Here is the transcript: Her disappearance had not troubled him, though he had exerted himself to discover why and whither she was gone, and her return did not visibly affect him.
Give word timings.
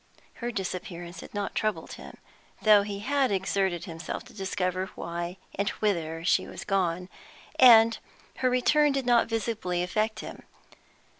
Her 0.41 0.51
disappearance 0.51 1.19
had 1.19 1.31
not 1.35 1.53
troubled 1.53 1.93
him, 1.93 2.17
though 2.63 2.81
he 2.81 3.01
had 3.01 3.31
exerted 3.31 3.85
himself 3.85 4.23
to 4.23 4.33
discover 4.33 4.87
why 4.95 5.37
and 5.53 5.69
whither 5.79 6.25
she 6.25 6.47
was 6.47 6.63
gone, 6.65 7.07
and 7.59 7.99
her 8.37 8.49
return 8.49 8.93
did 8.93 9.05
not 9.05 9.27
visibly 9.29 9.83
affect 9.83 10.21
him. 10.21 10.41